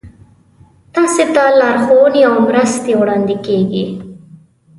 تاسو 0.93 1.23
ته 1.33 1.43
لارښوونې 1.59 2.21
او 2.29 2.35
مرستې 2.47 2.93
وړاندې 3.01 3.35
کیږي. 3.45 3.85